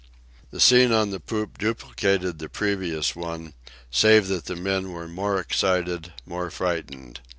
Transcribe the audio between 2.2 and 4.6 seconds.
the previous one, save that the